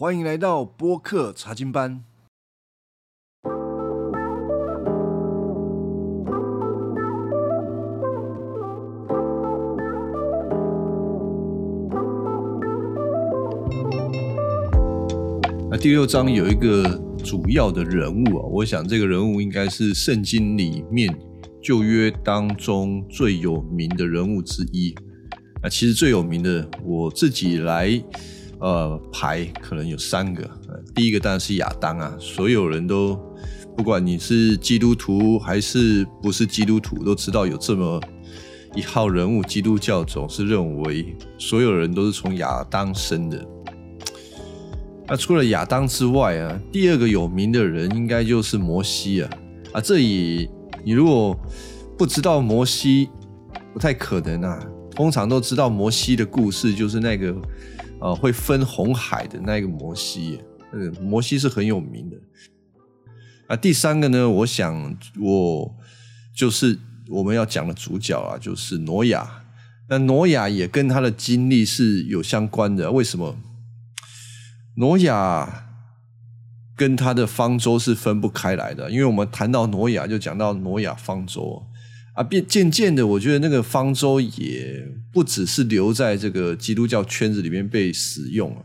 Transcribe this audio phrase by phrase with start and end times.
[0.00, 2.04] 欢迎来到播客查经班。
[15.68, 21.12] 那第六章有一个主要的人物啊，我想这个人物应该是圣经里面
[21.60, 24.94] 旧约当中最有名的人物之一。
[25.60, 28.00] 那其实最有名的，我自己来
[28.60, 30.48] 呃牌，可能有三个。
[30.94, 33.18] 第一个当然是亚当啊，所有人都
[33.76, 38.00] 不管你是基督徒还是不是基督徒，都知道有这么
[38.74, 39.42] 一号人物。
[39.42, 43.46] 基督教总是认为所有人都是从亚当生的。
[45.06, 49.30] 那除了亚当之外啊，第二个有名的人应该就是摩西啊
[49.72, 49.80] 啊！
[49.80, 50.50] 这里
[50.84, 51.38] 你如果
[51.96, 53.08] 不知道摩西，
[53.72, 54.60] 不太可能啊。
[54.98, 57.32] 通常都知道摩西的故事，就是那个
[58.00, 60.40] 呃会分红海的那个摩西。
[61.00, 62.16] 摩西是很有名的。
[63.46, 65.72] 啊，第三个呢，我想我
[66.36, 66.76] 就是
[67.08, 69.44] 我们要讲的主角啊，就是挪亚。
[69.88, 72.90] 那挪亚也跟他的经历是有相关的。
[72.90, 73.36] 为什么？
[74.78, 75.68] 挪亚
[76.74, 81.62] 跟他的方舟是分不开来的，因为我们谈到挪亚，就讲到挪亚方舟
[82.18, 82.22] 啊。
[82.24, 88.64] 变渐渐的，我觉得那个方舟也不只是留在这个基督教圈子里面被使用了，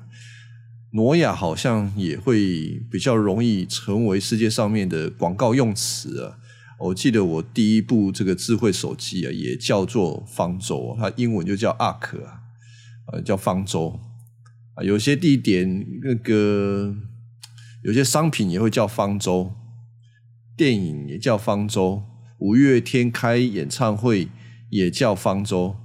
[0.93, 6.37] 挪亚好像也会比较容易成为世界上面的广告用词啊。
[6.79, 12.41] 我记得我第一部这个智慧手机啊，也叫做方舟，它英文就叫 Ark 啊，
[13.11, 13.99] 呃，叫方舟。
[14.75, 16.93] 啊，有些地点那个
[17.83, 19.53] 有些商品也会叫方舟，
[20.57, 22.03] 电影也叫方舟，
[22.43, 24.27] 五月天开演唱会
[24.69, 25.77] 也叫方舟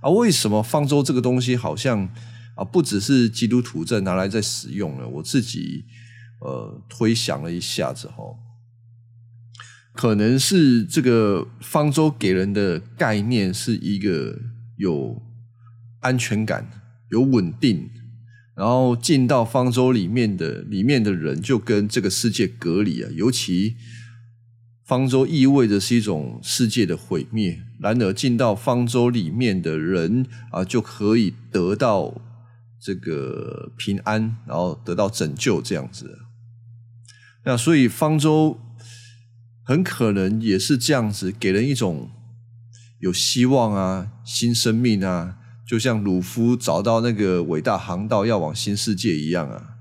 [0.00, 0.08] 啊。
[0.08, 2.08] 为什么方舟这个东西好像
[2.54, 5.08] 啊不只是基督徒在拿来在使用呢？
[5.08, 5.84] 我自己
[6.40, 8.22] 呃推想了一下子哈，
[9.92, 14.38] 可能是这个方舟给人的概念是一个
[14.76, 15.20] 有
[16.02, 16.70] 安全感、
[17.10, 17.90] 有稳定。
[18.54, 23.76] 然后进到方舟里面的里面的人就跟这个世界隔离啊，尤其
[24.86, 27.60] 方舟意味着是一种世界的毁灭。
[27.80, 32.14] 然而进到方舟里面的人啊，就可以得到
[32.80, 36.20] 这个平安，然后得到拯救这样子。
[37.44, 38.58] 那所以方舟
[39.64, 42.10] 很可能也是这样子，给人一种
[43.00, 45.38] 有希望啊，新生命啊。
[45.68, 49.75] 就像鲁夫找到那个伟大航道要往新世界一样啊，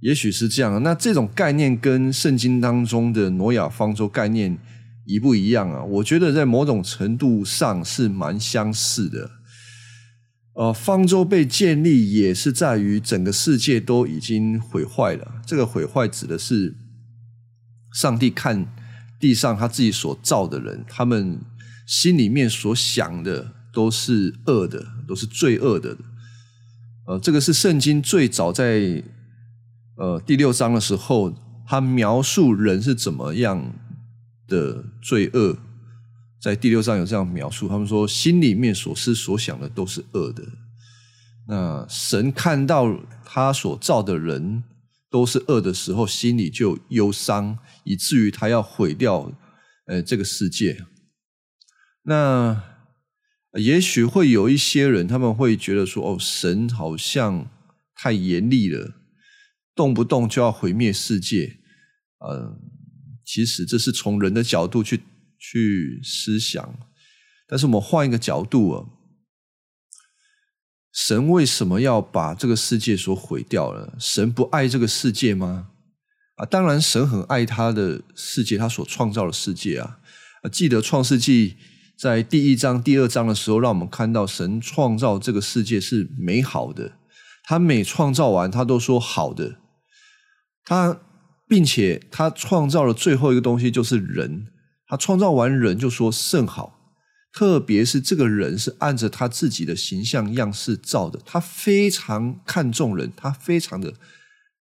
[0.00, 0.82] 也许是这样。
[0.82, 4.58] 那这种概念跟圣经当中的挪亚方舟概念
[5.06, 5.82] 一不一样啊？
[5.82, 9.30] 我觉得在某种程度上是蛮相似的。
[10.54, 15.42] 呃，方舟被建立也是在于整个世界都已经毁坏了。
[15.46, 16.74] 这个毁坏指的是
[17.94, 18.66] 上帝看
[19.18, 21.40] 地上他自己所造的人，他们
[21.86, 23.54] 心里面所想的。
[23.72, 25.96] 都是恶的，都是罪恶的。
[27.06, 29.00] 呃，这个是圣经最早在
[30.00, 31.30] 呃第六章的时候，
[31.66, 33.72] 他描述人是怎么样
[34.48, 35.58] 的罪恶，
[36.40, 37.68] 在第六章有这样描述。
[37.68, 40.42] 他们说，心里面所思所想的都是恶的。
[41.46, 44.64] 那神看到他所造的人
[45.10, 49.30] 都是恶的时候，心里就忧伤，以至于他要毁掉
[49.86, 50.84] 呃这个世界。
[52.04, 52.62] 那。
[53.58, 57.50] 也许会有一些人，他们会觉得说：“哦，神好像
[57.96, 58.92] 太严厉了，
[59.80, 61.58] 动不动就要毁灭世界。”
[62.20, 62.58] 呃，
[63.24, 65.00] 其实这是从人的角度去
[65.38, 66.78] 去思想。
[67.48, 68.74] 但是我们换一个角度啊，
[70.92, 73.96] 神为什么要把这个世界所毁掉了？
[73.98, 75.70] 神不爱这个世界吗？
[76.36, 79.98] 啊，当然，神很爱他的世界，他所创造的世界啊。
[80.52, 81.56] 记得创世纪。
[82.00, 86.92] 在第一章、第二章的时候，让我们看到神创造这个世界是美好的。
[87.44, 89.59] 他每创造完，他都说好的。
[90.64, 91.00] 他
[91.48, 94.46] 并且他创造了最后一个东西，就是人。
[94.86, 96.78] 他创造完人，就说甚好。
[97.32, 103.94] 特别是这个人是按着他自己的形象样式造的，他非常看重人，他非常的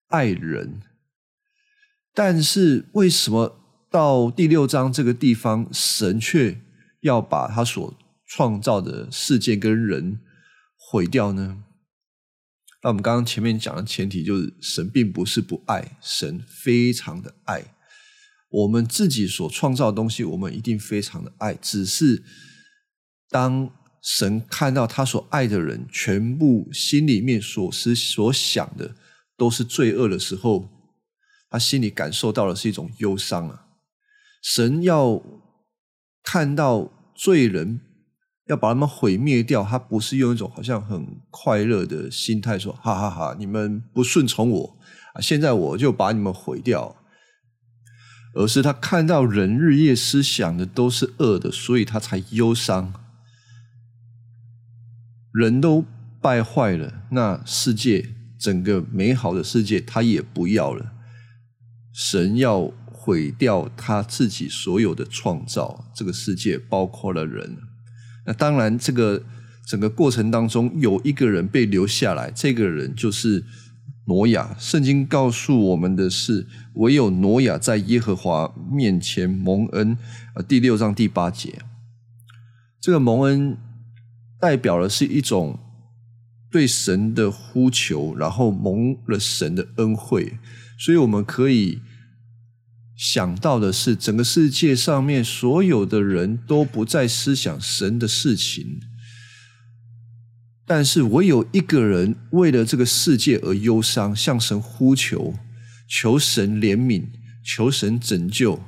[0.09, 0.81] 爱人。
[2.13, 3.59] 但是为什么
[3.89, 6.61] 到第六章这个地方，神却？
[7.01, 7.97] 要把他所
[8.27, 10.19] 创造的世界跟人
[10.75, 11.63] 毁掉呢？
[12.81, 17.75] 那我们刚刚前面讲的前提就是，神并不是不爱，神非常的爱
[18.49, 21.53] 我们自己所创造的东西，我们一定非常的爱。
[21.53, 22.23] 只是
[23.29, 23.69] 当
[24.01, 28.95] 神看到他所爱的人全部心里面所思所想的
[29.35, 30.69] 都是罪恶的时候，
[31.49, 33.65] 他心里感受到的是一种忧伤啊。
[34.41, 35.21] 神要
[36.23, 37.81] 看到罪人，
[38.49, 44.77] 要把他们毁灭掉，他不是用一种好像很快乐的心态说：“哈哈哈，你们不顺从我
[45.13, 46.95] 啊，现在我就把你们毁掉。”
[48.35, 52.93] 而是他看到人日夜思想的都是恶的，所以他才忧伤。
[55.33, 55.85] 人都
[56.21, 60.91] 败坏了，那世界整个美好的世界他也不要了。
[61.93, 67.68] 神要毁掉他自己所有的创造，这个世界包括了人。
[68.29, 69.23] 那当然，这个
[69.65, 73.43] 整个过程当中有一个人被留下来，这个人就是。
[74.05, 79.95] 挪亚，圣经告诉我们的是，唯有挪亚在耶和华面前蒙恩。
[80.33, 81.59] 呃，第六章第八节，
[82.81, 83.55] 这个蒙恩
[84.39, 85.59] 代表的是一种
[86.49, 90.39] 对神的呼求，然后蒙了神的恩惠。
[90.79, 91.79] 所以我们可以
[92.99, 98.81] 想到的是，整个世界上面所有的人都不再思想神的事情。
[100.65, 105.33] 但是我有一个人为了这个世界而忧伤，向神呼求，
[105.87, 107.05] 求神怜悯，
[107.41, 108.61] 求神拯救，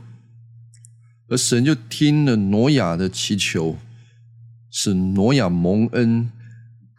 [1.27, 3.77] 而神就听了挪亚的祈求，
[4.71, 6.31] 使挪亚蒙恩，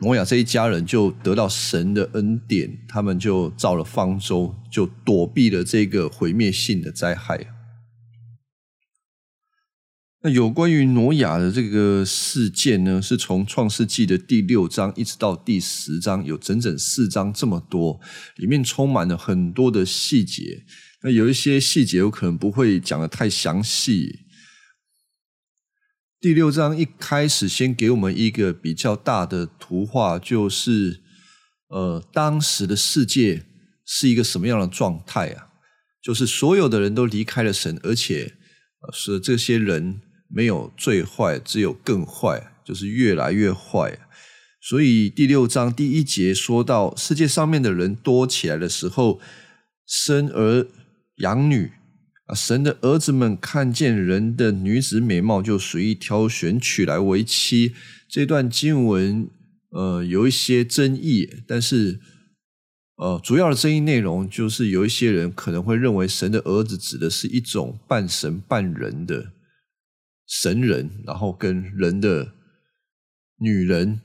[0.03, 7.47] 挪亚这一家人就得到神的恩典，他们就造了方舟，就躲避了这个毁灭性的灾害。
[10.25, 18.01] 那有关于挪亚的这个事件呢，是从创世纪的第六章一直到第十章，有整整四章这么多，
[18.37, 20.65] 里面充满了很多的细节。
[21.05, 24.21] 那有一些细节我可能不会讲的太详细。
[26.23, 31.01] 第六章一开始先给我们一个比较大的图画，就是
[31.67, 33.45] 呃，当时的世界
[33.85, 35.49] 是一个什么样的状态啊？
[36.01, 38.35] 就是所有的人都离开了神，而且
[38.93, 40.01] 是这些人。
[40.35, 43.99] 没有最坏，只有更坏，就是越来越坏。
[44.63, 49.21] 所以第六章第一节说到，世界上面的人多起来的时候，
[49.87, 50.67] 生儿
[51.17, 51.73] 养女
[52.34, 57.75] 神的儿子们看见人的女子美貌，就随意挑选娶来为妻。
[58.08, 59.29] 这段经文
[59.70, 62.00] 呃有一些争议，但是
[62.96, 69.32] 呃主要的争议内容就是有一些人可能会认为神的儿子指的是一种半神半人的。
[70.26, 72.32] 神人，然后跟人的
[73.38, 74.00] 女人，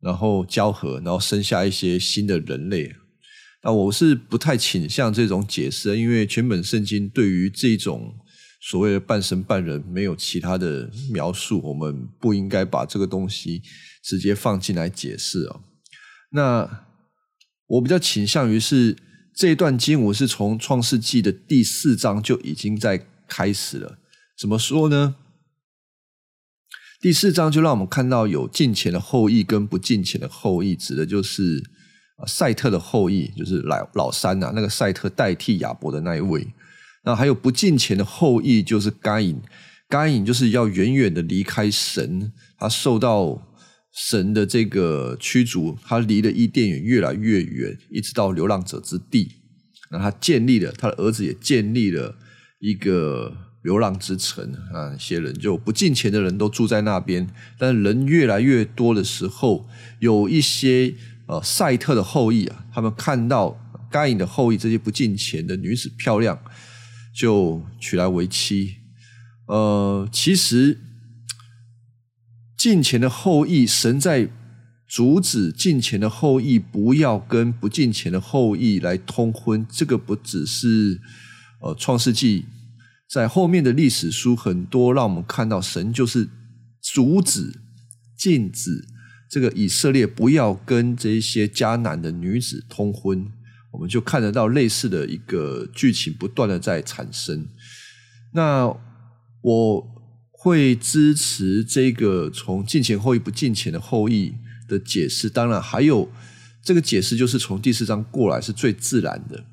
[0.00, 2.94] 然后交合，然后生下一些新的人类。
[3.62, 8.14] 那我是不太倾向这种解释，因为全本圣经对于这种
[8.62, 13.62] 所谓的半神半人没有其他的描述，我们不应该把这个东西
[14.02, 15.60] 直接放进来解释啊。
[16.32, 16.86] 那
[17.66, 18.96] 我比较倾向于是
[19.34, 23.98] 这一段经文是从创世纪的第四章就已经在开始了。
[24.38, 25.16] 怎么说呢？
[27.00, 31.62] 第四章就让我们看到有近前的后裔跟不近前的后裔，指的就是
[32.26, 36.46] 赛特的后裔，就是老老三呐，那个赛特代替亚伯的那一位。
[37.04, 39.40] 那还有不近前的后裔，就是该隐，
[39.88, 43.48] 该隐就是要远远的离开神，他受到
[43.92, 49.32] 神的这个驱逐，他离了伊甸园越来越远，一直到流浪者之地。
[49.90, 52.16] 那他建立了，他的儿子也建立了
[52.58, 53.48] 一个。
[53.62, 54.42] 流浪之城
[54.72, 57.28] 啊，一些人就不进钱的人都住在那边，
[57.58, 59.68] 但人越来越多的时候，
[59.98, 60.94] 有一些
[61.30, 63.56] 呃赛特的后裔啊，他们看到
[63.88, 66.36] 该隐的后裔这些不进钱的女子漂亮，
[67.14, 68.74] 就娶来为妻。
[69.46, 70.80] 呃，其实
[72.58, 74.28] 进钱的后裔，神在
[74.88, 81.00] 阻止进钱的后裔不要跟不进钱的后裔来通婚，这个不只是
[81.62, 82.46] 呃创世纪。
[83.08, 86.28] 在后面的历史书很多，让我们看到神就是
[86.80, 87.60] 阻止、
[88.16, 88.86] 禁止
[89.30, 93.30] 这个以色列不要跟这些迦南的女子通婚。
[93.72, 97.46] 我们就看得到类似的一个剧情不断的在产生。
[98.34, 98.66] 那
[99.42, 99.86] 我
[100.32, 104.34] 会支持这个从近前后裔不近前的后裔
[104.66, 105.30] 的解释。
[105.30, 106.10] 当然，还有
[106.64, 109.44] 这个解释就是从第四章过来是最自然的。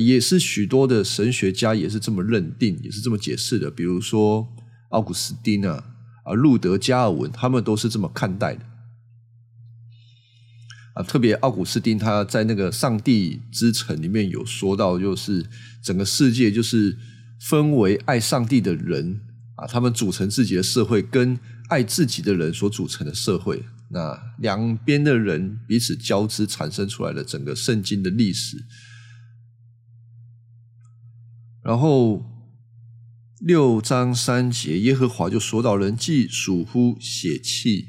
[0.00, 3.70] 也是许多的神学家也是这么认定，也是这么解释的。
[3.70, 4.48] 比如说
[4.90, 5.84] 奥古斯丁啊，
[6.24, 8.60] 啊路德加尔文，他们都是这么看待的。
[10.96, 15.44] 啊，特别奥古斯丁他在那个《上帝之城》里面有说到，就是
[15.82, 16.96] 整个世界就是
[17.38, 19.20] 分为爱上帝的人
[19.56, 21.38] 啊，他们组成自己的社会，跟
[21.68, 23.62] 爱自己的人所组成的社会。
[23.90, 28.64] 那两边的人彼此交织，产生出来的整个圣经的历史。
[31.62, 32.24] 然后
[33.40, 37.88] 六章三节，耶和华就说到：“人既属乎血气。”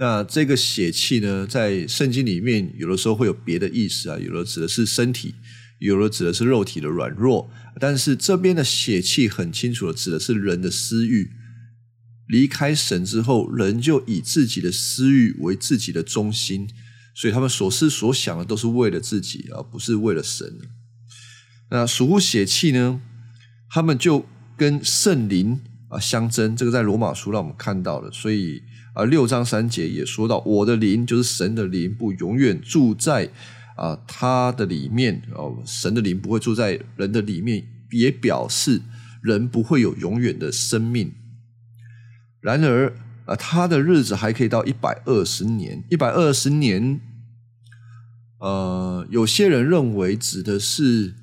[0.00, 5.34] 那这个血气呢，在圣经里面有的时候会有别的意思啊，有的指的是身体，
[5.78, 7.50] 有的指的是肉体的软弱。
[7.78, 11.30] 但是这边的血气很清楚的指的是人的私欲。
[12.28, 16.66] 离开神之后，人就以自己的私欲为自己的中心，
[17.14, 20.50] 所以他们所思所想的都是为了自己，而不是为了神。
[21.70, 23.02] 那属乎血气呢？
[23.68, 24.24] 他们就
[24.56, 28.10] 跟圣灵啊相争，这个在罗马书让我们看到了。
[28.10, 28.62] 所以
[28.94, 33.30] 啊，六章三节也说到：“我的灵就是神的灵，不永远住在
[33.76, 38.82] 啊他的里面哦，神的灵不会住在人的里面，也表示
[39.22, 41.12] 人不会有永远的生命。”
[42.42, 42.92] 然而，
[43.26, 45.84] 啊，他的日子还可以到一百二十年。
[45.90, 46.98] 一百二十年，
[48.40, 51.14] 呃，有些人认为指的是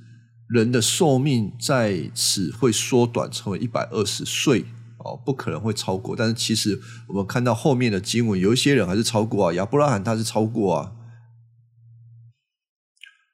[0.47, 4.63] 人的寿命在此会缩短，成为一百二十岁
[5.07, 6.15] 哦，不可能会超过。
[6.15, 9.53] 但是，其实我们看到后面的经文，有一些人还是超过啊。
[9.53, 10.91] 亚伯拉罕他是超过啊，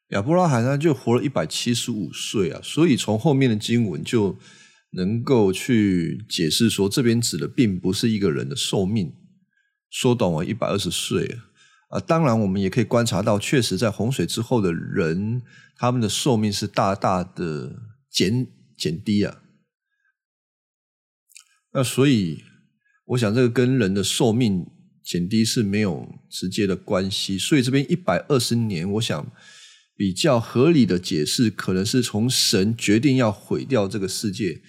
[0.10, 2.62] 亚伯拉罕他就活了一百七十五岁啊。
[2.64, 4.38] 所以，从后面的经文就。
[4.96, 9.12] 能够去解释说，这边指的并不是一个人的寿命
[9.90, 11.40] 缩短为一百二十岁
[11.90, 12.00] 啊。
[12.00, 15.42] 当然，我们也可以观察到，确实在洪水之后的人，
[15.78, 17.74] 他们的寿命是大大的
[18.12, 18.46] 减
[18.78, 19.36] 减低啊。
[21.74, 22.44] 那所以，
[23.06, 24.66] 我想这个跟人的寿命
[25.04, 27.38] 减低是没有直接的关系。
[27.38, 29.32] 所以这边一百二十年，我想
[29.96, 34.62] 比较合理的解释，可能是从神决定要毁掉这个世界。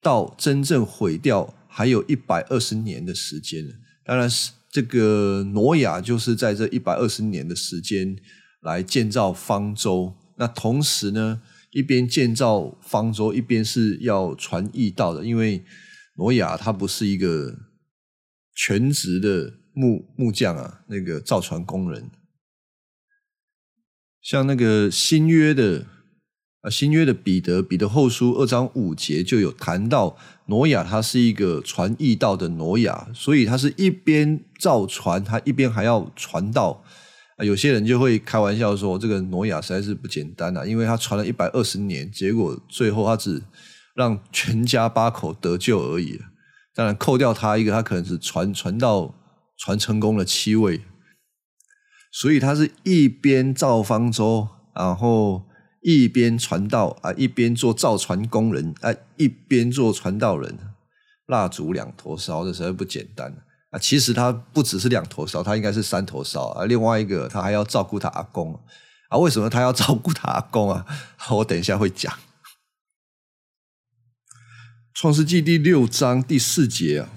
[0.00, 3.66] 到真正毁掉还有一百二十年的时间。
[4.04, 8.16] 当然是这个挪亚就是在这一百二十年的时间
[8.62, 10.14] 来建造方舟。
[10.36, 15.24] 那同时呢，一边建造方舟，一边是要传义道的。
[15.24, 15.64] 因为
[16.18, 17.56] 挪亚他不是一个
[18.54, 22.10] 全职的木木匠啊，那个造船工人，
[24.20, 25.86] 像那个新约的。
[26.60, 36.82] 啊，新约的彼得，彼得后书二章五节就有谈到，挪亚他是一个传义道的挪亚，所以他是一边造船，他一边还要传道。
[37.36, 43.40] 啊，有些人就会开玩笑说，这个挪亚实在是不简单啊，因为他传了一百二十年，结果最后他只
[43.98, 46.18] 让全家八口得救而已。
[46.74, 49.14] 当然，扣掉他一个，他可能是传传道
[49.58, 50.80] 传成功了七位，
[52.12, 55.46] 所以他是一边造方舟，然后。
[55.80, 60.58] 一边传道啊，一边做造船工人啊，一边做传道人，
[61.26, 63.32] 蜡烛两头烧，这实在不简单
[63.70, 63.78] 啊！
[63.78, 66.64] 其实他不只是两头烧，他应该是三头烧啊。
[66.64, 68.52] 另外一个，他还要照顾他阿公
[69.08, 69.16] 啊。
[69.18, 70.84] 为什么他要照顾他阿公啊？
[71.30, 72.12] 我等一下会讲。
[75.00, 77.08] 创世纪第六章第四节啊，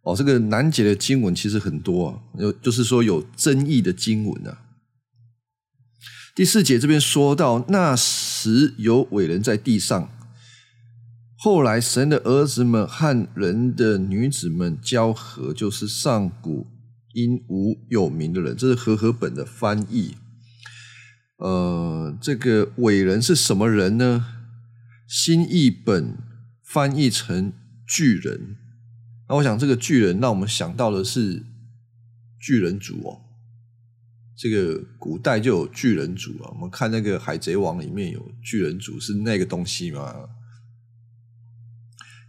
[0.00, 4.62] 哦，这个难解的经文其实很多啊，有就是说有争议的经文啊。
[6.34, 10.10] 第四节这边说到，那时有伟人在地上，
[11.36, 16.66] 后来神的儿子们和人的女子们交合，就是上古
[17.12, 20.14] 因无有名的人，这是和合本的翻译。
[21.36, 24.24] 呃，这个伟人是什么人呢？
[25.06, 26.16] 新译本
[26.72, 27.52] 翻译成
[27.84, 28.56] 巨人。
[29.28, 31.44] 那我想，这个巨人让我们想到的是
[32.40, 33.22] 巨人族哦。
[34.36, 40.14] 这个古代就有巨人族啊，我们看那个《海贼王》里面有巨人族，是那个东西吗？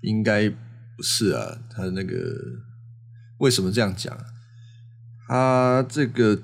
[0.02, 1.60] 应该不是啊。
[1.70, 2.18] 他那个
[3.38, 4.18] 为什么这样讲？
[5.28, 6.42] 他这个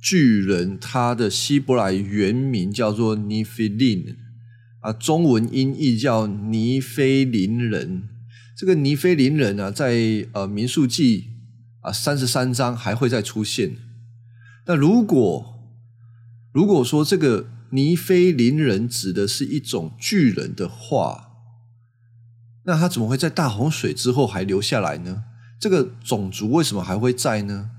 [0.00, 4.16] 巨人，他的希伯来原名叫做尼菲林
[4.84, 8.10] 啊，中文音译叫尼菲林人。
[8.54, 11.30] 这个尼菲林人啊，在呃民数记
[11.80, 13.76] 啊三十三章还会再出现。
[14.66, 15.54] 那如果
[16.52, 21.30] 如果说这个尼菲林人指的是一种巨人的话，
[22.66, 25.24] 那他怎么会在大洪水之后还留下来呢？
[25.58, 27.70] 这个种族为什么还会在呢？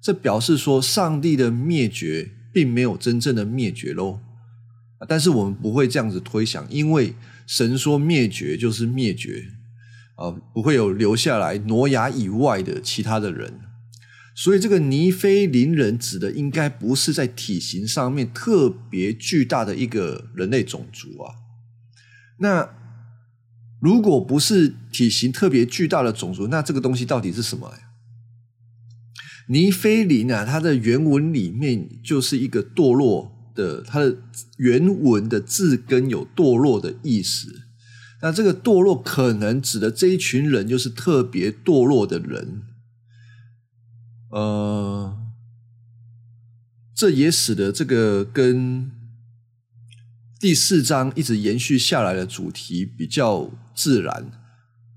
[0.00, 4.20] 这表示说上帝的灭绝并没有真正的灭绝喽。
[5.08, 7.14] 但是我们不会这样子推想，因为
[7.46, 9.48] 神说灭绝就是灭绝
[10.16, 13.60] 啊，不会有留下来挪亚以外的其他的人。
[14.36, 21.34] 所以，这个尼菲林人指的应该不是在体型上面特别巨大的一个人类种族啊。
[22.38, 22.68] 那
[23.80, 27.78] 如果不是体型特别巨大的种族，那这个东西到底是什么呀？
[29.48, 34.16] 尼菲林啊，它的原文里面就是一个堕落的，它的
[34.56, 37.62] 原文的字根有堕落的意思。
[38.22, 42.62] 那这个堕落可能指的这一群人就是特别堕落的人，
[44.30, 45.14] 呃，
[46.94, 48.90] 这也使得这个跟
[50.40, 54.32] 第四章一直延续下来的主题比较自然。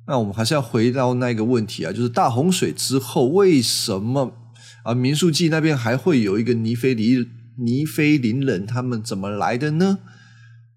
[0.07, 4.53] 那我们还是要回到那个问题啊，就是大洪水之后，为什么
[4.85, 8.65] 啊民宿记那边还会有一个尼菲尼尼菲林人？
[8.65, 9.99] 他们怎么来的呢？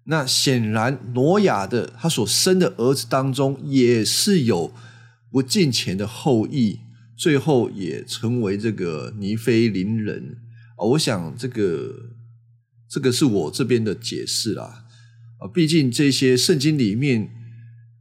[0.05, 4.73] 那显然，挪亚的他所生的儿子当中，也是有
[5.31, 6.79] 不敬虔的后裔，
[7.15, 10.37] 最后也成为这个尼菲林人。
[10.77, 11.93] 我想，这个
[12.89, 14.85] 这个是我这边的解释啦
[15.39, 15.47] 啊。
[15.47, 17.29] 毕竟这些圣经里面，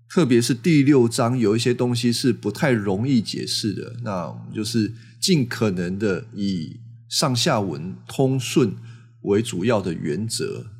[0.08, 3.96] 特别是第六章，有一些东西是不太容易解释的。
[4.02, 6.80] 那我们就是尽可能的以
[7.11, 8.76] 上下文通顺
[9.23, 10.71] 为主要的原则。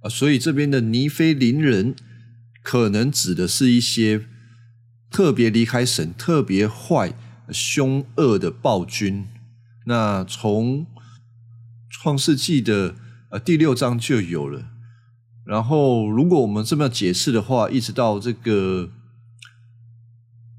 [0.00, 1.94] 啊，所以这边的尼非林人
[2.64, 4.26] 可能指的是一些
[5.10, 7.14] 特别离开神、特别坏、
[7.50, 9.26] 凶恶的暴君。
[9.86, 10.86] 那从
[11.88, 12.96] 创世纪的
[13.30, 14.70] 呃第六章就有了。
[15.44, 18.90] 然后，如果我们这么解释的话，一直到这个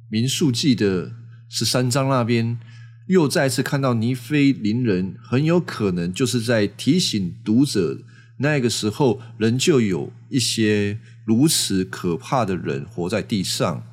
[0.09, 1.13] 民数记的
[1.49, 2.59] 十三章那边，
[3.07, 7.99] 又再次看到尼菲林人，很有可能就是在提醒读者。
[8.37, 13.85] 那个时候，仍旧有一些如此可怕的人活在地上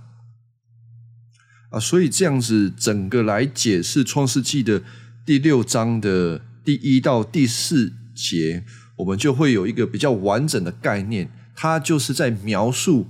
[1.71, 1.79] 啊！
[1.79, 4.83] 所以这样子整个来解释《创世纪》的
[5.27, 8.65] 第六章的第一到第四节，
[8.97, 11.31] 我们就会有一个比较完整的概念。
[11.55, 13.09] 它就是在描述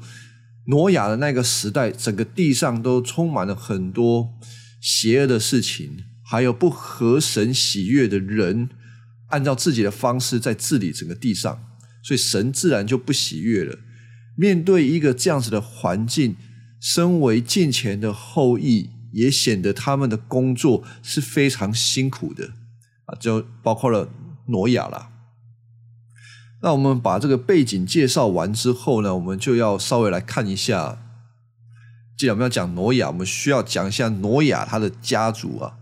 [0.67, 4.35] 挪亚的那个时代，整个地上都充满了很多
[4.81, 8.71] 邪恶的事情，还有不合神喜悦的人。
[9.29, 11.63] 按照自己的方式在治理整个地上，
[12.03, 13.79] 所以神自然就不喜悦了。
[14.37, 16.35] 面对一个这样子的环境，
[16.81, 22.55] 身为近前的后裔，也显得他们的工作是非常辛苦的
[23.05, 24.09] 啊，就包括了
[24.47, 25.11] 挪亚了。
[26.63, 31.10] 那我们把这个背景介绍完之后呢，我们就要稍微来看一下，
[32.21, 35.79] 既然我们要讲挪亚，我们需要讲一下挪亚他的家族啊。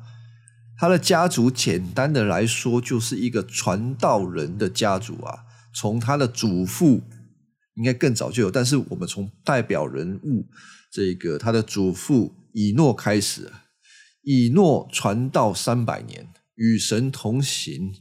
[0.78, 5.40] 他的家族简单的来说，就是一个传道人的家族啊。
[5.74, 7.02] 从他的祖父
[7.74, 10.46] 应该更早就有，但是我们从代表人物
[10.92, 13.50] 这个他的祖父以诺开始，
[14.22, 17.92] 以诺传道三百年，与神同行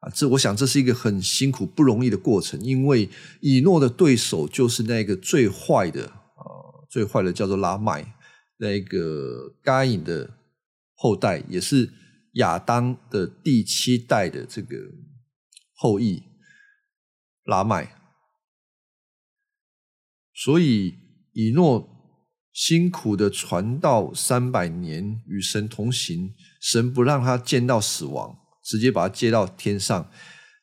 [0.00, 0.08] 啊。
[0.14, 3.10] 这我想这是一个很辛苦不容易的过程，因为
[3.42, 6.10] 以诺的对手就是那个最坏的，
[6.96, 8.14] 最坏的叫做拉麦，
[8.56, 10.38] 那个该隐的
[10.94, 11.92] 后代也是。
[12.36, 14.76] 亚当的第七代的这个
[15.74, 16.22] 后裔
[17.44, 17.96] 拉麦，
[20.34, 20.94] 所以
[21.32, 21.88] 以诺
[22.52, 30.10] 辛苦的传道三百年，与神同行，神不让他见到死亡，直接把他接到天上。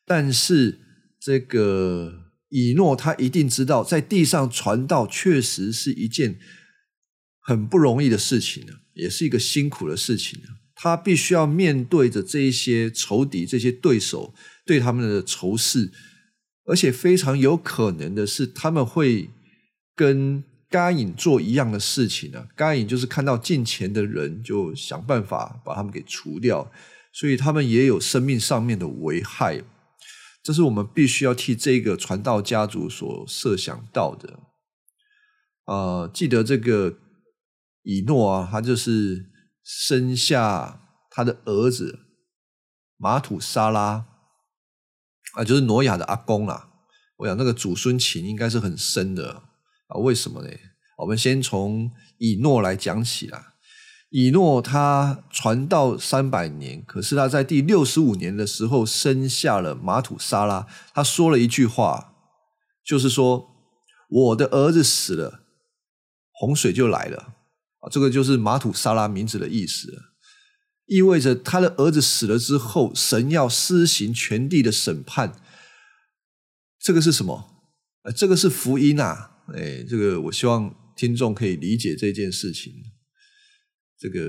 [0.06, 0.78] 但是
[1.20, 2.23] 这个
[2.56, 6.38] 以诺他一定知道，在地上传道确实是一件
[7.40, 10.46] 很不容易的事情呢，也是一个辛苦的事情呢。
[10.76, 14.32] 他必须要面对着这些仇敌、这些对手
[14.64, 15.90] 对他们的仇视，
[16.66, 19.30] 而且非常有可能的是，他们会
[19.96, 22.46] 跟该隐做一样的事情呢。
[22.54, 26.70] 该隐就是看到近前的人，就想办法把他们给除掉，
[27.12, 29.64] 所以他们也有生命上面的危害。
[30.44, 34.38] 这是我们必须要替这个传道家族所设想到的。
[35.64, 36.98] 啊，记得这个
[37.82, 39.32] 以诺啊，他就是。
[39.66, 42.00] 生下他的儿子
[42.98, 44.04] 马土沙拉
[45.32, 46.68] 啊，就是挪亚的阿公啦。
[47.16, 49.42] 我想那个祖孙情应该是很深的
[49.86, 49.96] 啊。
[49.96, 50.50] 为什么呢？
[50.98, 53.53] 我们先从以诺来讲起啦。
[54.16, 60.68] 以诺他传道三百年，可是他在第六十五年的时候生下了马土沙拉。
[60.94, 62.14] 他说了一句话，
[62.84, 63.48] 就是说
[64.08, 65.40] ：“我的儿子死了，
[66.30, 67.34] 洪水就来了。”
[67.82, 69.92] 啊这个就是马土沙拉名字的意思，
[70.86, 75.34] 意味着他的儿子死了之后，神要施行全地的审判。
[76.78, 77.50] 这个是什么？
[78.04, 79.38] 呃，这个是福音啊！
[79.52, 82.72] 哎，这个我希望听众可以理解这件事情。
[83.98, 84.20] 这个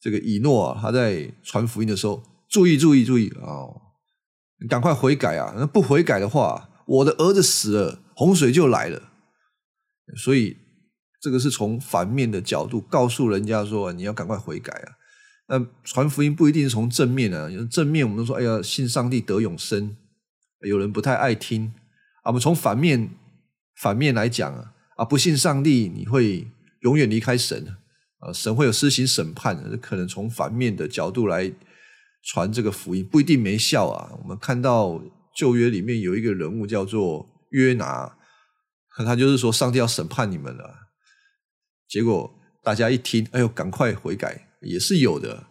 [0.00, 3.68] 这个以诺啊，他在传福音的时候，注意注意注意啊！
[4.60, 5.54] 你赶快悔改啊！
[5.56, 9.10] 那不悔改的话，我的儿子死了，洪水就来了。
[10.16, 10.58] 所以。
[11.20, 14.92] 这个是从反面的角度告诉人家说你要赶快悔改啊。
[15.48, 19.96] 那传福音不一定是从正面啊，正面我们说哎呀信上帝得永生，
[20.60, 21.72] 有人不太爱听
[22.24, 22.26] 啊。
[22.26, 23.08] 我们从反面
[23.80, 26.46] 反面来讲啊，啊不信上帝你会
[26.84, 27.76] 永远离开神
[28.20, 31.52] 啊，神会有施行审判，可能从反面的角度来
[32.22, 34.16] 传这个福音不一定没效啊。
[34.22, 35.02] 我们看到
[35.36, 38.16] 旧约里面有一个人物叫做约拿，
[39.04, 40.90] 他就是说上帝要审判你们了，
[41.88, 44.48] 结果大家一听，哎呦赶快悔改。
[44.66, 45.48] 也是有的，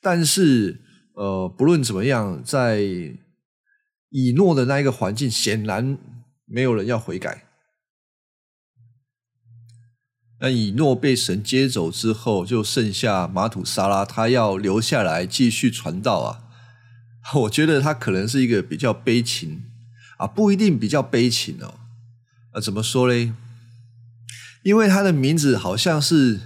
[0.00, 0.80] 但是
[1.14, 2.80] 呃，不论怎么样，在
[4.10, 5.98] 以诺的那一个环境，显然
[6.44, 7.43] 没有人要悔改。
[10.44, 16.44] 那以诺被神接走之后，就剩下马土沙拉，他要留下来继续传道啊。
[17.44, 19.62] 我觉得他可能是一个比较悲情
[20.18, 21.76] 啊，不一定比较悲情哦。
[22.52, 23.32] 啊，怎么说嘞？
[24.62, 26.40] 因为他的名字好像是。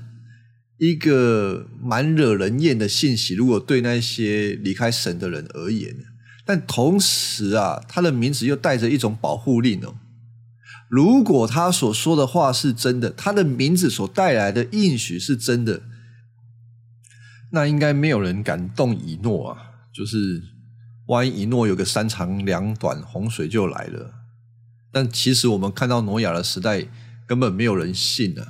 [0.80, 5.92] 一个蛮惹人厌的信息，如果对那些离开神的人而言，
[6.46, 9.96] 但同时啊，他的名字又带着一种保护令哦。
[10.88, 15.82] 如果他所说的话是真的，他的名字所带来的应许是真的，
[17.52, 19.62] 那应该没有人敢动以诺啊。
[19.92, 20.42] 就是
[21.06, 24.14] 万一以诺有个三长两短，洪水就来了。
[24.92, 26.86] 但其实我们看到挪亚的时代，
[27.26, 28.46] 根本没有人信啊。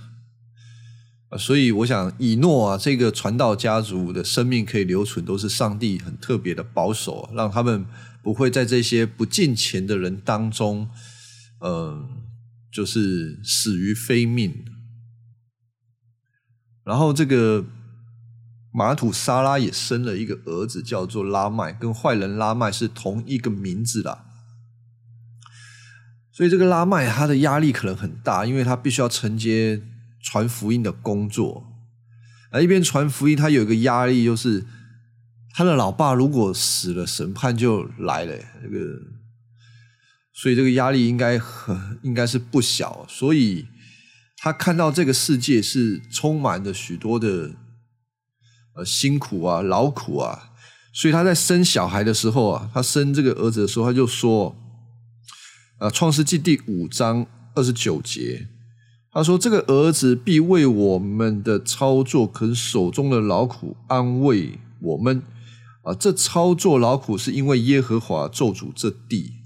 [1.39, 7.85] 所以我想，以诺啊，这个传道家族的生命可以留存，都是上帝很特别的保守，让他们
[8.23, 10.89] 不会在这些不敬虔的人当中，
[11.61, 12.09] 嗯，
[12.71, 14.65] 就是死于非命。
[16.85, 17.65] 然后这个
[18.73, 24.27] 马土沙拉也生了一个儿子，叫做拉麦，跟坏人拉麦是同一个名字啦。
[26.33, 29.83] 所以这个拉麦他的压力可能很大，因为他必须要承接。
[30.21, 31.65] 传福音的工作，
[32.51, 34.67] 而一边传福音，他有一个压力，就是
[35.55, 38.37] 他的老爸如果死了，审判就来了。
[38.61, 39.01] 这个，
[40.41, 43.05] 所以这个压力应该很应该是不小。
[43.09, 43.67] 所以
[44.37, 47.57] 他看到这个世界是充满着许多的
[48.77, 50.51] 呃辛苦啊、劳苦啊，
[50.93, 54.55] 所以他在生小孩的时候啊，他生这个儿子的时候，他就说
[55.81, 58.47] ：“呃，《创世纪》第五章二十九节。”
[59.11, 65.21] 他说：“这个儿子必为我们的操作，可手中的劳苦安慰我们。
[65.83, 69.38] 啊，这操作劳苦是因为耶和华咒诅这地。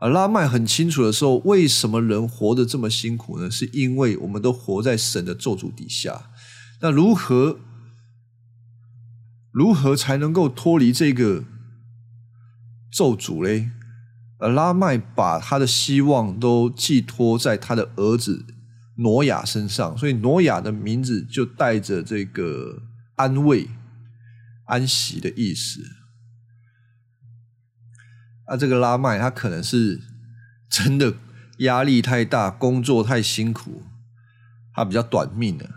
[0.00, 3.50] 啊，拉麦很清楚的时候，为什么人活得这么辛苦呢？
[3.50, 6.30] 是因为我们都活在神的咒诅底下。
[6.80, 7.60] 那如何
[9.52, 11.44] 如何才能够脱离这个
[12.90, 13.70] 咒诅嘞？
[14.38, 18.46] 而拉麦把他的希望都寄托在他的儿子。”
[19.00, 22.82] 挪亚身上，所以挪亚的名字就带着这个
[23.16, 23.66] 安慰、
[24.66, 25.80] 安息的意思。
[28.50, 30.00] 啊，这个拉麦他可能是
[30.68, 31.14] 真的
[31.58, 33.84] 压力太大，工作太辛苦，
[34.74, 35.70] 他比较短命的，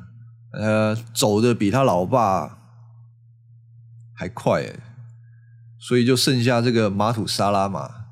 [0.54, 2.58] 呃，走的比他老爸
[4.16, 4.74] 还快，
[5.80, 8.08] 所以就剩下这个马土沙拉嘛，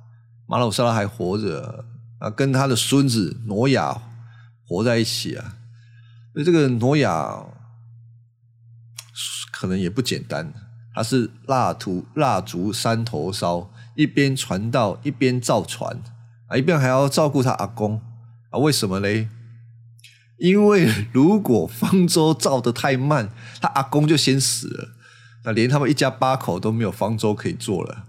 [0.45, 1.85] 马土沙拉还活着
[2.19, 4.03] 啊，跟他的孙子挪亚。
[4.63, 5.57] 活在一起啊，
[6.31, 7.43] 所以这个挪亚
[9.51, 10.53] 可能也不简单。
[10.95, 16.01] 他是蜡烛蜡烛三头烧，一边传道一边造船
[16.47, 18.01] 啊，一边还要照顾他阿公
[18.49, 18.59] 啊。
[18.59, 19.29] 为什么嘞？
[20.37, 24.89] 因为如果方舟造的太慢，他阿公就先死了，
[25.45, 28.07] 那连他们一家八口都没有方舟可以做了，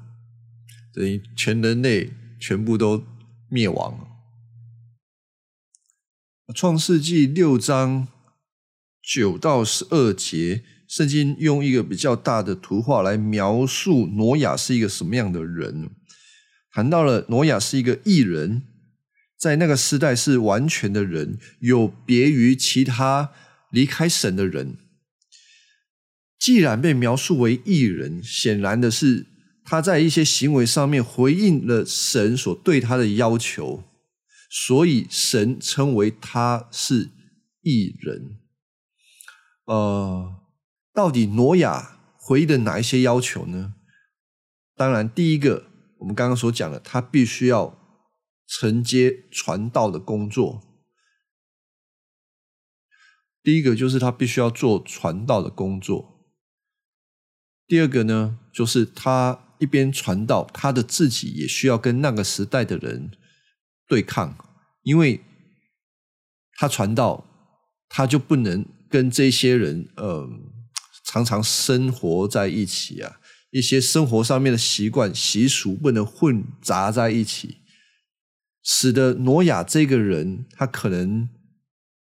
[0.95, 3.05] 等于全人类全部都
[3.49, 4.09] 灭亡了。
[6.55, 8.09] 创世纪六章
[9.03, 15.89] 九到十二节，圣经用一个比较大的图画来描述挪亚是一个什么样的人。
[16.71, 18.65] 谈到了挪亚是一个异人，
[19.39, 23.33] 在那个时代是完全的人，有别于其他
[23.71, 24.77] 离开神的人。
[26.39, 29.25] 既然被描述为异人，显然的是
[29.65, 33.83] 他在一些行为上面回应了神所对他的要求。
[34.51, 37.09] 所以神称为他是
[37.63, 38.37] 异人。
[39.65, 40.42] 呃，
[40.93, 43.75] 到底挪亚回的哪一些要求呢？
[44.75, 47.79] 当然，第一个我们刚刚所讲的，他必须要
[48.47, 50.63] 承接传道的工作。
[53.43, 56.33] 第一个就是他必须要做传道的工作。
[57.67, 63.11] 第二个呢，就是他一边传道，他的自己也需要跟那个时代的人。
[63.89, 64.37] 对抗，
[64.83, 65.21] 因为
[66.55, 67.27] 他传道
[67.89, 70.27] 他就不能跟这些人呃
[71.13, 73.21] 常常生活在一起啊，
[73.51, 77.59] 一些生活上面的习惯习俗不能混杂在一起，
[78.63, 81.29] 使得挪亚这个人他可能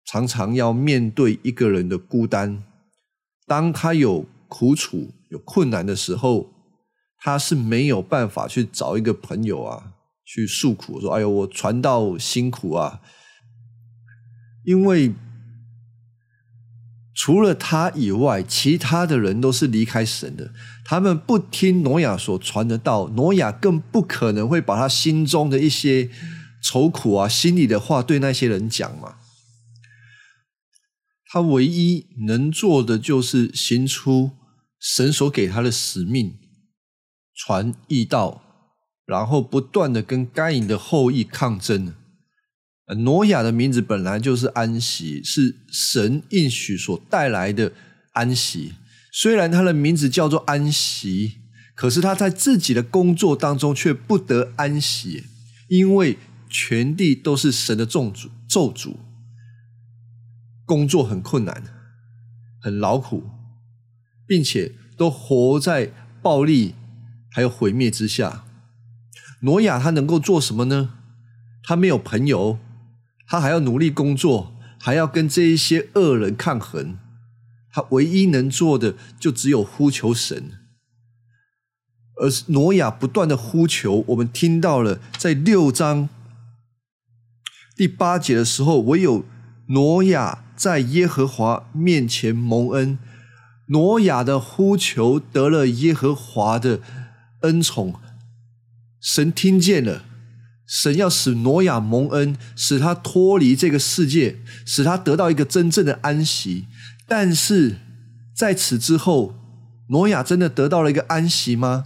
[0.04, 2.64] 常常要面对一个人的孤单，
[3.46, 6.50] 当他有苦楚、有困难的时候，
[7.20, 9.94] 他是没有办法去找一个朋友啊。
[10.30, 13.00] 去诉苦说：“哎呦，我传道辛苦啊！
[14.66, 15.14] 因为
[17.18, 20.54] 除了他以外，其他的人都是离开神的。
[20.86, 26.12] 他们不听挪亚所传的道，挪亚更不可能会把他心中的一些
[26.62, 29.16] 愁苦啊、心里的话对那些人讲嘛。
[31.26, 34.32] 他唯一能做的就是行出
[34.80, 36.38] 神所给他的使命，
[37.34, 38.44] 传义道。”
[39.08, 41.96] 然后不断的跟该隐的后裔抗争。
[42.96, 47.74] 挪亚的名字本来就是安息，是神应许所带来的
[48.14, 48.74] 安息。
[49.12, 51.40] 虽然他的名字叫做安息，
[51.76, 55.26] 可是他在自己的工作当中却不得安息，
[55.68, 56.18] 因为
[56.50, 58.96] 全地都是神的咒诅，咒诅，
[60.66, 61.64] 工作很困难，
[62.62, 63.24] 很劳苦，
[64.26, 66.76] 并且都活在暴力
[67.32, 68.46] 还有毁灭之下。
[69.42, 70.94] 挪亚他能够做什么呢？
[71.64, 72.60] 他没有朋友，
[73.28, 76.98] 他还要努力工作，还要跟这一些恶人抗衡。
[77.72, 80.52] 他唯一能做的就只有呼求神。
[82.16, 86.10] 而挪亚不断的呼求，我们听到了在六章
[87.76, 89.24] 第八节的时候，唯有
[89.68, 92.98] 挪亚在耶和华面前蒙恩。
[93.68, 96.80] 挪亚的呼求得了耶和华的
[97.42, 97.94] 恩宠。
[99.00, 100.06] 神听见了，
[100.68, 106.66] 神要使挪亚蒙恩，使他脱离这个世界，使他得到一个真正的安息。
[107.08, 107.78] 但是
[108.36, 109.34] 在此之后，
[109.88, 111.86] 挪亚真的得到了一个安息吗？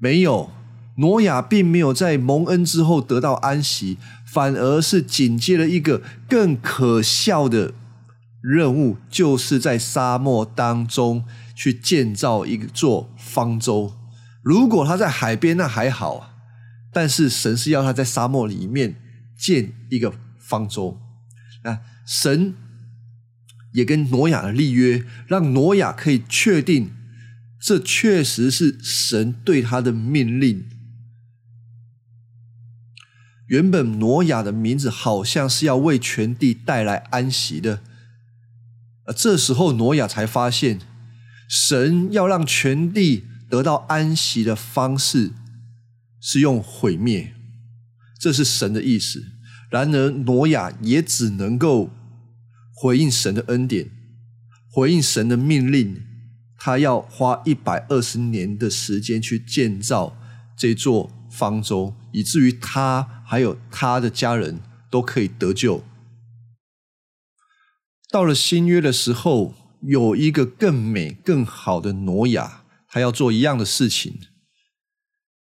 [0.00, 0.50] 没有，
[0.96, 7.72] 挪亚并没有在蒙恩之后得到安息，反而是紧接了一个更可笑的
[8.42, 13.92] 任务，就是在沙漠当中去建造一座方舟。
[14.42, 16.35] 如果他在海边，那还好啊。
[16.96, 18.96] 但是神是要他在沙漠里面
[19.38, 20.98] 建一个方舟。
[21.62, 22.54] 那神
[23.74, 26.92] 也跟挪亚的立约，让挪亚可以确定，
[27.60, 30.64] 这确实是神对他的命令。
[33.48, 37.82] 原本挪亚的名字好像是要为全地带来安息的，
[39.04, 40.80] 而这时候挪亚才发现，
[41.46, 43.24] 神要让全地。
[43.48, 45.30] 得到安息的方式
[46.28, 47.36] 是用毁灭，
[48.18, 49.22] 这是神的意思。
[49.70, 51.88] 然而，挪亚也只能够
[52.74, 53.88] 回应神的恩典，
[54.68, 56.02] 回应神的命令。
[56.58, 60.18] 他要花一百二十年的时间去建造
[60.58, 64.60] 这座方舟，以至于他还有他的家人
[64.90, 65.84] 都可以得救。
[68.10, 72.64] 到了新约的时候，有一个更美、更好的挪亚。
[72.88, 74.18] 他要做一样的事情，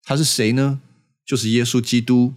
[0.05, 0.81] 他是谁呢？
[1.25, 2.35] 就是耶稣基督。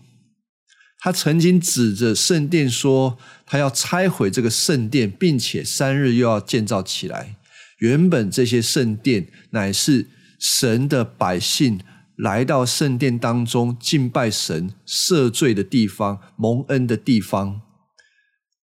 [1.00, 7.38] 他曾经指着圣殿说，他要拆毁这个圣殿，并且三日又要建造起来。
[7.80, 10.08] 原本这些圣殿乃是
[10.40, 11.82] 神的百姓
[12.16, 17.62] 来到圣殿当中敬拜神、赦罪的地方、蒙恩的地方，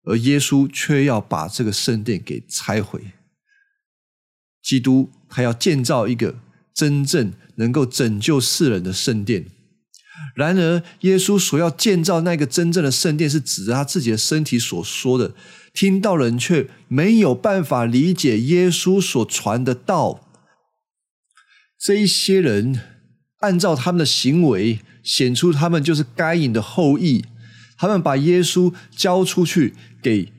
[0.04, 3.12] 而耶稣却要把这个圣殿给拆毁。
[4.62, 6.40] 基督他要建造一个
[6.74, 9.46] 真正能够拯救世人的圣殿，
[10.36, 15.34] 然而耶稣所要建造那个真正的圣殿，是指着他自己的身体所说的。
[15.74, 20.28] 听到人却没有办法理解耶稣所传的道。
[21.80, 22.82] 这一些人
[23.42, 27.26] 按照他们的行为显出他们就是该隐的后裔，
[27.78, 30.34] 他们把耶稣交出去给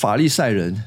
[0.00, 0.84] 法利赛人，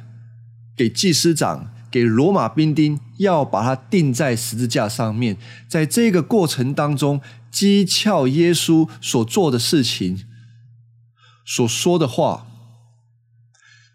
[0.76, 1.77] 给祭司长。
[1.90, 7.22] 给罗马兵丁要把他钉在十字架上面，在这个过程当中，
[7.52, 10.26] 讥诮耶稣所做的事情、
[11.46, 12.48] 所说的话，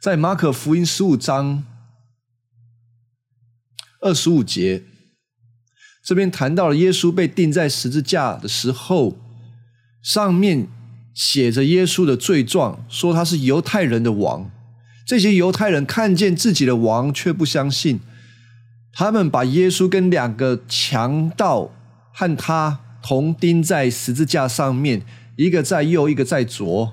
[0.00, 1.64] 在马可福音十五章
[4.00, 4.85] 二十五节
[6.05, 9.18] 这边谈到了耶稣被钉在十字架的时候，
[10.02, 10.66] 上面
[11.14, 14.50] 写着耶稣的罪状，说他是犹太人的王。
[15.07, 18.01] 这些犹太人看见自己的王，却不相信。
[18.93, 21.71] 他们把耶稣跟两个强盗
[22.12, 25.03] 和他同钉在十字架上面，
[25.37, 26.93] 一个在右，一个在左。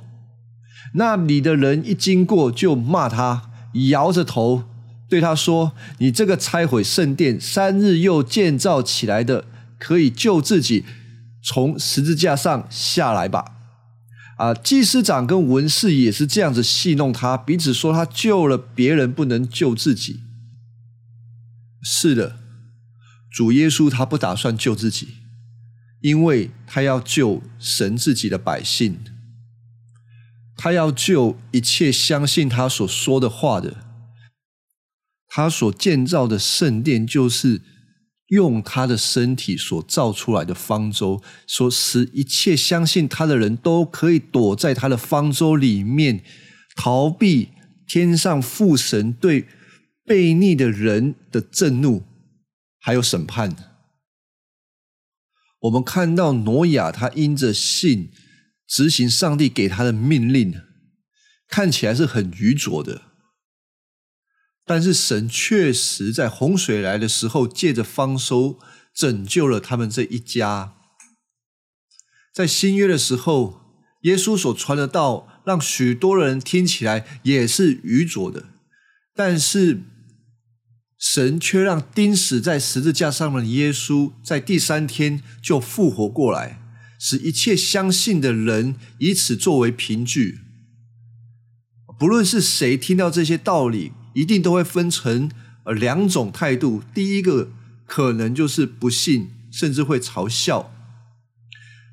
[0.94, 3.52] 那里的人一经过就骂他，
[3.90, 4.64] 摇着头
[5.08, 9.46] 对他说：“你这个拆毁圣殿三日又建造起来的，
[9.78, 10.86] 可以救自己，
[11.44, 13.58] 从十字架上下来吧。”
[14.40, 20.22] 啊，祭司长跟文士也是这样子戏弄他，彼此说他救了别人，不能救自己。
[21.84, 22.40] 是的，
[23.30, 25.10] 主耶稣他不打算救自己，
[26.00, 29.00] 因为他要救神自己的百姓，
[30.56, 33.76] 他要救一切相信他所说的话的。
[35.28, 37.62] 他所建造的圣殿就是。
[38.30, 46.24] 用他的身体所造出来的方舟，所使一切相信他的人都可以躲在他的方舟里面，
[46.76, 47.50] 逃避
[47.88, 49.46] 天上父神对
[50.06, 52.04] 悖逆的人的震怒，
[52.80, 53.56] 还有审判。
[55.62, 58.12] 我们看到挪亚，他因着信
[58.68, 60.54] 执行上帝给他的命令，
[61.48, 63.09] 看起来是很愚拙的。
[64.70, 68.60] 但是神确实在洪水来的时候，借着丰收
[68.94, 70.76] 拯救了他们这一家。
[72.32, 73.62] 在新约的时候，
[74.04, 78.46] 耶稣所传的道，让许多人听起来也是愚拙的，
[79.16, 79.82] 但是
[81.00, 86.62] 神却让钉死在十字架上的耶稣，在第三天就复活过来，
[87.00, 90.42] 使一切相信的人以此作为凭据。
[91.98, 93.94] 不论是谁听到这些道理。
[94.20, 95.32] 一定都会分成
[95.64, 97.52] 呃两种态度，第一个
[97.86, 100.72] 可能就是不信，甚至会嘲笑；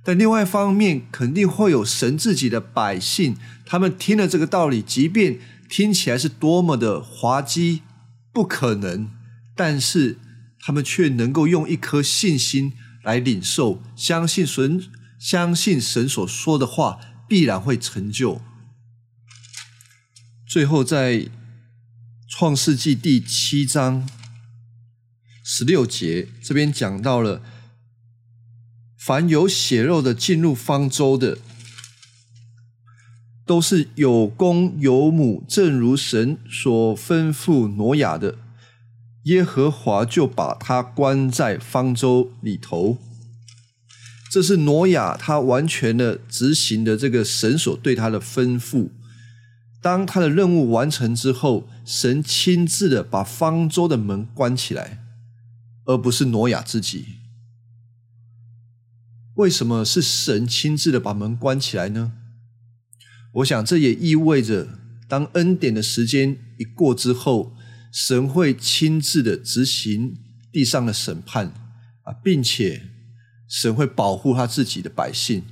[0.05, 7.83] 但另外一方面，肯定会有神自己的百姓，他们听了这个道理，即便听起来是多么的滑稽、
[8.33, 9.09] 不可能，
[9.55, 10.19] 但是
[10.59, 12.73] 他们却能够用一颗信心
[13.05, 14.83] 来领受，相信神，
[15.17, 18.41] 相信神所说的话必然会成就。
[20.49, 21.29] 最后在。
[22.29, 24.05] 创世纪第七章
[25.45, 27.41] 十六节，这边讲到了，
[28.99, 31.39] 凡有血肉的进入方舟的，
[33.47, 38.37] 都是有公有母，正如神所吩咐挪亚的。
[39.23, 42.99] 耶和华就把他关在方舟里头。
[44.33, 48.91] 这是挪亚他完全的执行的这个神所对他的吩咐。
[49.81, 55.05] 当他的任务完成之后，神亲自的把方舟的门关起来，
[55.85, 57.07] 而不是挪亚自己。
[59.35, 62.13] 为什么是神亲自的把门关起来呢？
[63.35, 64.67] 我想这也意味着，
[65.09, 67.55] 当恩典的时间一过之后，
[67.93, 70.17] 神会亲自的执行
[70.51, 71.53] 地上的审判
[72.03, 72.83] 啊，并且
[73.49, 75.45] 神会保护他自己的百姓，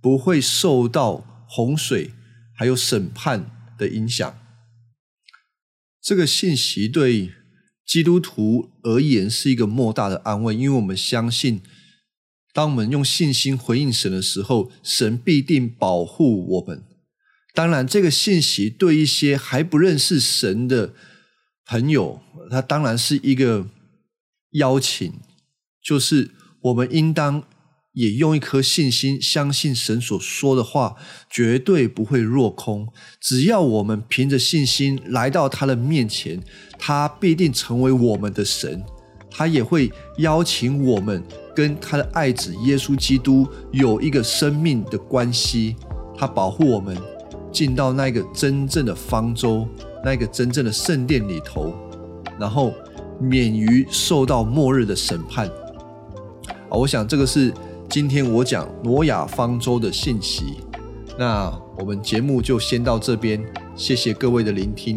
[0.00, 2.12] 不会受到洪水
[2.54, 3.58] 还有审判。
[3.78, 4.32] 的影响，
[6.02, 7.30] 这个信息对
[7.86, 11.60] 基督徒而言是一个莫大的安慰，因为我们相信，
[12.52, 16.82] 当我们用信心回应神的时候，神必定保护我们。
[17.54, 20.92] 当然，这个信息对一些还不认识神的
[21.64, 23.68] 朋友，他当然是一个
[24.52, 25.12] 邀请，
[25.80, 26.30] 就是
[26.62, 27.44] 我们应当。
[27.94, 30.96] 也用一颗信心，相信神所说的话
[31.28, 32.88] 绝对不会落空。
[33.20, 36.40] 只要我们凭着信心来到他的面前，
[36.78, 38.82] 他必定成为我们的神。
[39.30, 41.22] 他也会邀请我们
[41.54, 45.76] 跟他的爱子耶稣基督有一个生命的关系。
[46.16, 46.96] 他保护我们
[47.50, 49.68] 进到那个真正的方舟，
[50.02, 51.74] 那个真正的圣殿里头，
[52.38, 52.72] 然后
[53.20, 55.46] 免于受到末日的审判。
[56.70, 57.52] 啊，我想这个是。
[57.92, 60.56] 今天我讲挪亚方舟的信息，
[61.18, 63.38] 那我们节目就先到这边，
[63.76, 64.96] 谢谢各位的聆听。